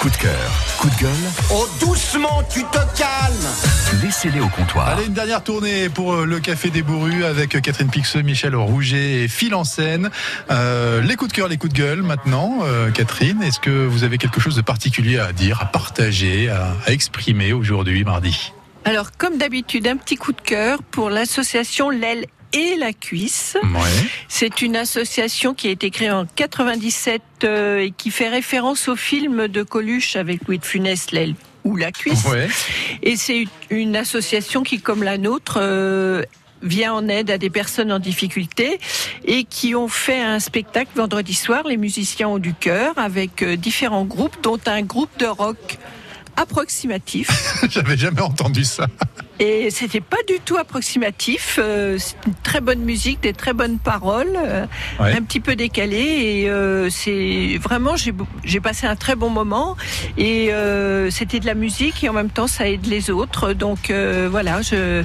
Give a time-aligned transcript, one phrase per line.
[0.00, 1.10] Coup de cœur, coup de gueule,
[1.52, 4.88] Oh, doucement, tu te calmes laissez-les au comptoir.
[4.88, 9.24] Allez, une dernière tournée pour euh, le Café des Bourrus avec Catherine Pixeux, Michel Rouget
[9.24, 10.08] et Phil en scène.
[10.50, 12.60] Euh, les coups de cœur, les coups de gueule maintenant.
[12.62, 16.72] Euh, Catherine, est-ce que vous avez quelque chose de particulier à dire, à partager, à,
[16.86, 18.54] à exprimer aujourd'hui, mardi?
[18.86, 23.56] Alors, comme d'habitude, un petit coup de cœur pour l'association L'aile et la cuisse.
[23.62, 24.08] Ouais.
[24.28, 28.96] C'est une association qui a été créée en 97 euh, et qui fait référence au
[28.96, 32.24] film de Coluche avec Louis de Funès, L'aile ou la cuisse.
[32.26, 32.48] Ouais.
[33.02, 36.22] Et c'est une association qui, comme la nôtre, euh,
[36.62, 38.78] vient en aide à des personnes en difficulté
[39.24, 43.56] et qui ont fait un spectacle vendredi soir, les musiciens ont du cœur, avec euh,
[43.56, 45.78] différents groupes, dont un groupe de rock
[46.40, 47.28] approximatif.
[47.70, 48.86] J'avais jamais entendu ça.
[49.38, 51.58] Et c'était pas du tout approximatif.
[51.58, 54.66] euh, c'est une très bonne musique, des très bonnes paroles, euh,
[55.00, 55.14] Ouais.
[55.16, 55.96] un petit peu décalé.
[55.98, 59.76] Et euh, c'est vraiment, j'ai passé un très bon moment.
[60.18, 60.50] Et
[61.10, 63.52] c'était de la musique et en même temps, ça aide les autres.
[63.54, 63.90] Donc
[64.30, 65.02] voilà, je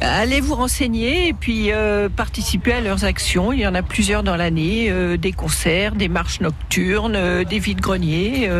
[0.00, 3.52] allez vous renseigner et puis euh, participer à leurs actions.
[3.52, 7.58] Il y en a plusieurs dans l'année, euh, des concerts, des marches nocturnes, euh, des
[7.58, 8.50] vides-greniers,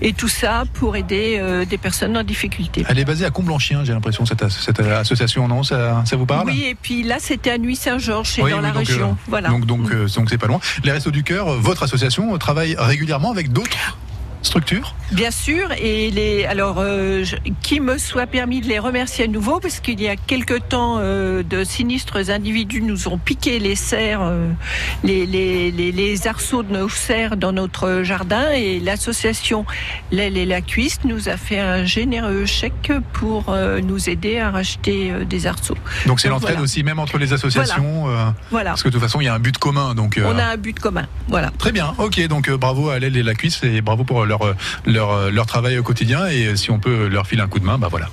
[0.00, 2.84] et tout ça pour aider des personnes en difficulté.
[2.88, 5.62] Elle est basée à Comblanchien, j'ai l'impression, cette, as- cette association, non?
[5.62, 6.46] Ça, ça vous parle?
[6.46, 9.16] Oui, et puis là, c'était à Nuit-Saint-Georges, c'est Oui, dans oui, la donc, région.
[9.28, 9.48] voilà.
[9.48, 10.60] Donc, donc, donc c'est pas loin.
[10.84, 13.76] Les Restos du Cœur, votre association travaille régulièrement avec d'autres?
[14.46, 19.24] Structures Bien sûr, et les alors euh, je- qui me soit permis de les remercier
[19.24, 23.58] à nouveau parce qu'il y a quelque temps euh, de sinistres individus nous ont piqué
[23.58, 24.48] les serres, euh,
[25.04, 29.64] les, les, les, les arceaux de nos serres dans notre jardin et l'association
[30.10, 34.50] L'aile et la cuisse nous a fait un généreux chèque pour euh, nous aider à
[34.50, 35.76] racheter des arceaux.
[36.06, 36.62] Donc c'est l'entraide voilà.
[36.64, 38.06] aussi, même entre les associations,
[38.50, 39.94] Voilà, parce que de toute façon, il y a un but commun.
[39.94, 41.06] Donc, on a un but commun.
[41.28, 41.50] Voilà.
[41.58, 44.54] Très bien, ok, donc bravo à l'aile et la cuisse et bravo pour leur, euh,
[44.84, 47.58] leur, euh, leur travail au quotidien et euh, si on peut leur filer un coup
[47.60, 48.08] de main, bah voilà.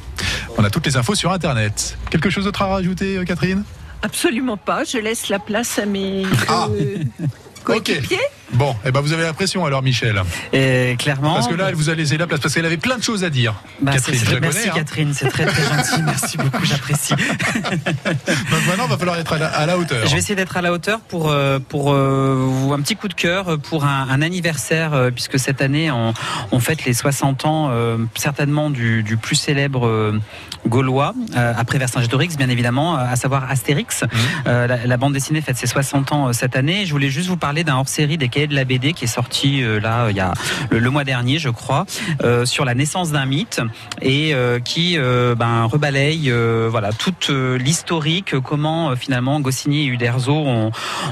[0.57, 1.97] On a toutes les infos sur Internet.
[2.09, 3.63] Quelque chose d'autre à rajouter, euh, Catherine?
[4.01, 4.83] Absolument pas.
[4.83, 6.67] Je laisse la place à mes Ah.
[6.71, 6.97] euh,
[7.63, 8.19] coéquipiers.
[8.53, 10.21] Bon, eh ben vous avez la pression alors, Michel.
[10.51, 11.33] Et clairement.
[11.35, 13.23] Parce que là, elle vous a laissé la place parce qu'elle avait plein de choses
[13.23, 13.55] à dire.
[13.81, 14.73] Bah, Catherine, c'est- je la merci connais, hein.
[14.75, 17.13] Catherine, c'est très très gentil, merci beaucoup, j'apprécie.
[17.75, 20.05] Donc maintenant, il va falloir être à la, à la hauteur.
[20.05, 23.13] Je vais essayer d'être à la hauteur pour euh, pour euh, un petit coup de
[23.13, 26.13] cœur pour un, un anniversaire euh, puisque cette année on,
[26.51, 30.19] on fête les 60 ans euh, certainement du, du plus célèbre euh,
[30.67, 34.03] gaulois euh, après Vercingétorix bien évidemment à savoir Astérix.
[34.47, 36.85] Euh, la, la bande dessinée fête ses 60 ans euh, cette année.
[36.85, 39.79] Je voulais juste vous parler d'un hors-série des de la BD qui est sorti euh,
[39.79, 40.33] là il y a
[40.69, 41.85] le, mois dernier je crois
[42.23, 43.61] euh, sur la naissance d'un mythe
[44.01, 49.39] et euh, qui euh, ben, rebalaye euh, voilà toute euh, l'historique, euh, comment euh, finalement
[49.39, 50.33] Goscinny et Uderzo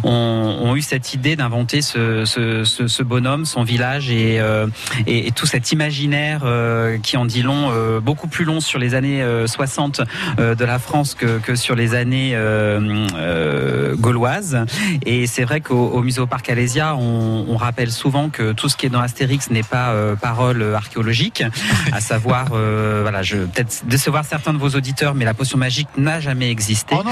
[0.03, 4.67] ont, eu cette idée d'inventer ce, bonhomme, son village et, euh,
[5.35, 9.21] tout cet imaginaire euh, qui en dit long, euh, beaucoup plus long sur les années
[9.21, 10.01] euh, 60
[10.39, 14.65] euh, de la France que, sur les années euh, euh, gauloises.
[15.05, 18.85] Et c'est vrai qu'au au Parc Alésia, on, on rappelle souvent que tout ce qui
[18.85, 21.43] est dans Astérix n'est pas euh, parole archéologique,
[21.91, 25.57] à savoir, euh, voilà, je vais peut-être décevoir certains de vos auditeurs, mais la potion
[25.57, 26.95] magique n'a jamais existé.
[26.97, 27.11] Oh non,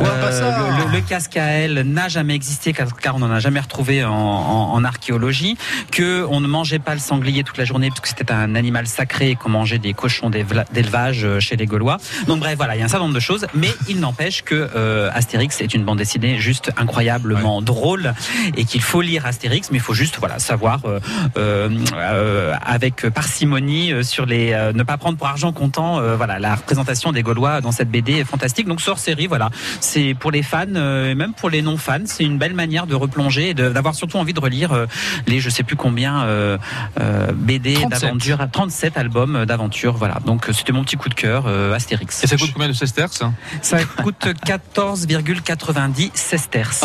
[0.00, 3.40] pas Euh, ça le, casque à elle n'a jamais existé car, car on n'en a
[3.40, 5.56] jamais retrouvé en, en- en archéologie.
[5.92, 8.86] Que on ne mangeait pas le sanglier toute la journée parce que c'était un animal
[8.86, 11.98] sacré et qu'on mangeait des cochons d'élevage chez les Gaulois.
[12.26, 14.68] Donc bref, voilà, il y a un certain nombre de choses, mais il n'empêche que
[14.74, 18.14] euh, Astérix est une bande dessinée juste incroyablement drôle
[18.56, 21.00] et qu'il faut lire Astérix, mais il faut juste voilà savoir euh,
[21.36, 26.38] euh, euh, avec parcimonie sur les euh, ne pas prendre pour argent comptant euh, voilà
[26.38, 28.66] la représentation des Gaulois dans cette BD est fantastique.
[28.66, 31.98] Donc sort série voilà, c'est pour les fans euh, et même pour les non fans,
[32.06, 34.86] c'est une belle manière de replonger et d'avoir surtout envie de relire euh,
[35.26, 36.58] les je sais plus combien euh,
[37.00, 38.00] euh, BD 37.
[38.00, 40.18] d'aventure, 37 albums d'aventure voilà.
[40.24, 42.24] Donc c'était mon petit coup de cœur euh, Astérix.
[42.24, 43.22] Et ça coûte combien de sesterces
[43.62, 46.84] Ça coûte 14,90 sesterces.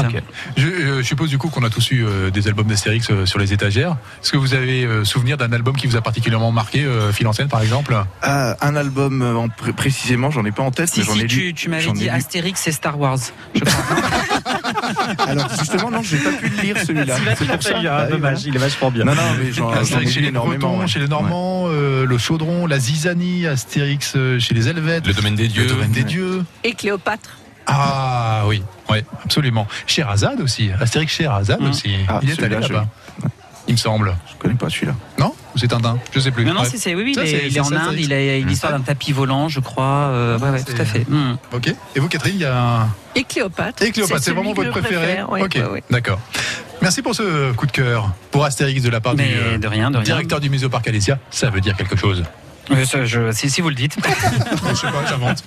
[0.57, 0.67] Je,
[0.97, 3.53] je suppose du coup qu'on a tous eu euh, des albums d'Astérix euh, sur les
[3.53, 3.95] étagères.
[4.21, 7.27] Est-ce que vous avez euh, souvenir d'un album qui vous a particulièrement marqué, euh, Phil
[7.27, 7.95] en scène par exemple?
[8.21, 11.13] Ah, un album euh, en pré- précisément, j'en ai pas en tête, Si, mais j'en
[11.13, 11.53] si ai tu, lu.
[11.53, 12.09] tu m'avais dit.
[12.09, 13.17] Astérix et Star Wars.
[13.55, 13.95] Je crois.
[15.27, 17.15] Alors justement, non, j'ai pas pu le lire celui-là.
[17.15, 17.69] Celui-là, C'est pour ça.
[17.89, 18.39] Ah dommage, voilà.
[18.45, 19.05] il est vachement bien.
[19.05, 20.31] Non, non, mais ai Astérix chez les.
[20.31, 20.87] Bretons, ouais.
[20.87, 25.47] chez les Normands, euh, le Chaudron, la Zizanie, Astérix chez les Helvètes, Le domaine des
[25.47, 25.63] dieux.
[25.63, 26.05] le domaine des Ouais.
[26.05, 26.43] dieux.
[26.63, 27.37] Et Cléopâtre.
[27.67, 29.67] Ah oui, ouais, absolument.
[29.87, 31.69] Sherazade aussi, Astérix Sherazade Mm.
[31.69, 31.93] aussi.
[32.07, 32.87] Ah, Il est allé je- là-bas.
[33.67, 34.15] Il me semble.
[34.29, 34.93] Je connais pas celui-là.
[35.19, 36.45] Non c'est Tintin Je sais plus.
[36.45, 36.67] Non, non, Ouais.
[36.71, 38.37] c'est, c'est- oui, oui, Ça, il est, il c'est est en ça, Inde, il a
[38.37, 39.83] une histoire d'un tapis volant, je crois.
[39.85, 41.05] euh, ouais, ouais, C'est- tout à fait.
[41.09, 41.35] Hmm.
[41.53, 41.73] Ok.
[41.95, 42.89] Et vous, Catherine, il y a un.
[43.15, 43.83] Et Cléopâtre.
[43.83, 45.83] Et Cléopâtre, c'est vraiment votre préféré préfère, ouais, Ok, ouais, ouais.
[45.91, 46.19] d'accord.
[46.81, 49.67] Merci pour ce coup de cœur pour Astérix de la part Mais du euh, de
[49.67, 50.03] rien, de rien.
[50.03, 51.19] directeur du musée au Parc Alésia.
[51.29, 52.23] Ça veut dire quelque chose.
[52.69, 53.97] Euh, ça, je- si, si vous le dites.
[54.69, 55.43] je sais pas, j'invente.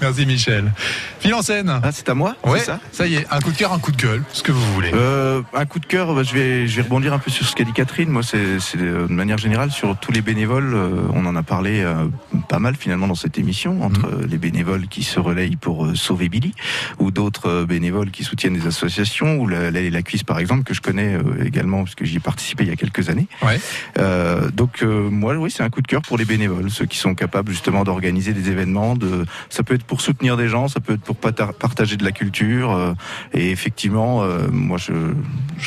[0.00, 0.72] Merci Michel.
[1.20, 1.80] Phil en scène.
[1.82, 3.78] Ah, c'est à moi Ouais, C'est ça ça y est, un coup de cœur, un
[3.78, 4.90] coup de gueule, ce que vous voulez.
[4.94, 7.54] Euh, un coup de cœur, bah, je, vais, je vais rebondir un peu sur ce
[7.56, 8.08] qu'a dit Catherine.
[8.10, 8.38] Moi, c'est
[8.76, 10.74] euh, de manière générale sur tous les bénévoles.
[10.74, 12.06] euh, on en a parlé euh,
[12.48, 15.94] pas mal finalement dans cette émission, entre euh, les bénévoles qui se relayent pour euh,
[15.94, 16.54] sauver Billy,
[16.98, 20.62] ou d'autres euh, bénévoles qui soutiennent des associations, ou la, la, la cuisse par exemple,
[20.64, 23.26] que je connais euh, également, parce que j'y ai participé il y a quelques années.
[23.42, 23.58] Ouais.
[23.98, 26.98] Euh, donc euh, moi, oui, c'est un coup de cœur pour les bénévoles, ceux qui
[26.98, 28.96] sont capables justement d'organiser des événements.
[28.96, 32.12] De, ça peut être pour soutenir des gens, ça peut être pour partager de la
[32.12, 32.72] culture.
[32.72, 32.94] euh,
[33.32, 34.92] et effectivement, euh, moi, je,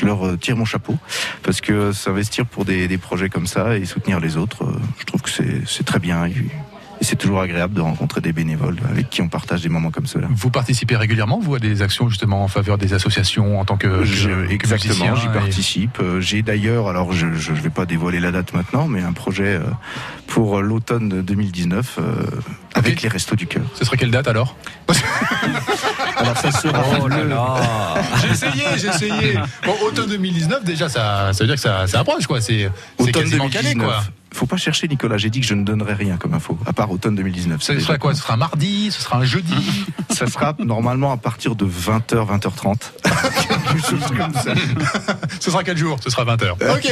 [0.06, 0.98] leur tire mon chapeau
[1.44, 5.22] parce que s'investir pour des, projets comme ça et soutenir les autres, euh, je trouve
[5.22, 6.30] que c'est très bien.
[7.06, 10.28] C'est toujours agréable de rencontrer des bénévoles avec qui on partage des moments comme cela.
[10.32, 13.88] Vous participez régulièrement, vous, à des actions justement en faveur des associations en tant que,
[13.88, 16.00] que- Je- que exactement, j'y participe.
[16.02, 19.56] Euh, J'ai d'ailleurs, alors je ne vais pas dévoiler la date maintenant, mais un projet
[19.56, 19.62] euh,
[20.28, 22.02] pour l'automne de 2019 euh,
[22.74, 23.64] avec les Restos du Cœur.
[23.76, 24.56] Ce serait quelle date alors?
[26.18, 27.56] Alors ça sera Oh là là.
[28.22, 29.38] J'ai essayé, j'ai essayé.
[29.66, 32.40] Bon, automne 2019, déjà, ça, ça veut dire que ça, ça approche, quoi.
[32.42, 32.70] C'est
[33.12, 33.86] quasiment calé, 2019.
[33.86, 34.04] quoi.
[34.36, 36.92] Faut pas chercher Nicolas, j'ai dit que je ne donnerais rien comme info, à part
[36.92, 37.62] automne 2019.
[37.64, 39.56] Ce sera quoi Ce sera un mardi Ce sera un jeudi
[40.10, 42.76] Ça sera normalement à partir de 20h, 20h30.
[43.04, 44.54] Quelque chose comme ça.
[45.40, 46.52] Ce sera quel jour Ce sera 20h.
[46.52, 46.92] Ok,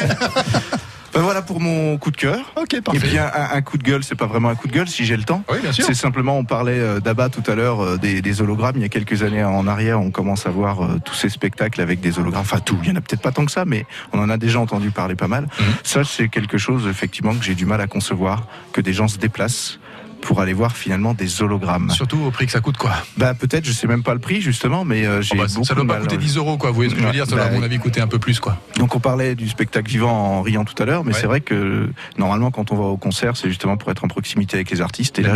[1.13, 2.53] Ben voilà pour mon coup de cœur.
[2.55, 3.07] ok, Et parfait.
[3.07, 5.15] bien un, un coup de gueule, c'est pas vraiment un coup de gueule si j'ai
[5.15, 5.43] le temps.
[5.49, 5.85] Oui, bien sûr.
[5.85, 8.77] C'est simplement, on parlait euh, d'Abba tout à l'heure, euh, des, des hologrammes.
[8.77, 11.81] Il y a quelques années en arrière, on commence à voir euh, tous ces spectacles
[11.81, 12.41] avec des hologrammes.
[12.41, 12.77] Enfin, tout.
[12.83, 14.89] Il y en a peut-être pas tant que ça, mais on en a déjà entendu
[14.89, 15.43] parler pas mal.
[15.43, 15.65] Mhm.
[15.83, 19.17] Ça, c'est quelque chose, effectivement, que j'ai du mal à concevoir, que des gens se
[19.19, 19.79] déplacent
[20.23, 21.89] pour aller voir finalement des hologrammes.
[21.89, 22.91] Surtout au prix que ça coûte, quoi.
[23.17, 25.65] Bah peut-être, je sais même pas le prix justement, mais euh, j'ai Oh, bah, beaucoup
[25.65, 26.01] ça doit pas mal.
[26.03, 26.69] coûter 10 euros, quoi.
[26.69, 27.25] Vous voyez ce que je veux dire?
[27.25, 28.57] Ça doit, bah, à mon avis, coûter un peu plus, quoi.
[28.77, 31.19] Donc on parlait du spectacle vivant en riant tout à l'heure, mais Ouais.
[31.19, 34.55] c'est vrai que normalement quand on va au concert, c'est justement pour être en proximité
[34.57, 35.19] avec les artistes.
[35.19, 35.35] Et La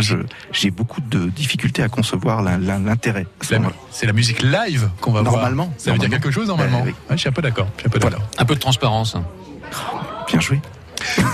[0.52, 3.26] j'ai beaucoup de difficultés à concevoir l'in- l'in- l'intérêt.
[3.90, 5.34] C'est la musique live qu'on va voir.
[5.34, 5.72] Normalement.
[5.76, 6.22] Ça veut dire Normalement.
[6.22, 6.90] quelque chose, normalement Euh, oui.
[7.10, 7.50] Ouais, Je suis un peu Voilà.
[7.50, 8.28] d'accord.
[8.38, 9.16] Un peu de transparence.
[10.28, 10.60] Bien joué.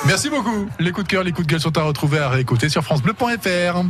[0.07, 0.69] Merci beaucoup.
[0.79, 3.83] Les coups de cœur, les coups de gueule sont à retrouver, à réécouter sur FranceBleu.fr.